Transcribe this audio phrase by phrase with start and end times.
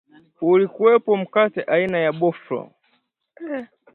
[0.41, 2.71] ulikuwepo mkate aina ya boflo